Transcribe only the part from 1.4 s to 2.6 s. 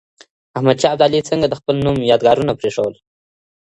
د خپل نوم يادګارونه